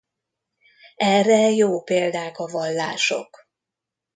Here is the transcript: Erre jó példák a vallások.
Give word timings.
Erre 0.95 1.49
jó 1.49 1.81
példák 1.83 2.37
a 2.39 2.45
vallások. 2.47 3.47